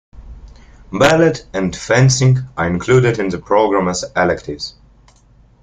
[0.91, 4.73] Ballet and Fencing are included in the program as electives.